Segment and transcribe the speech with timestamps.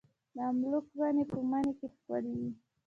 [0.35, 2.51] د املوک ونې په مني کې ښکلې وي.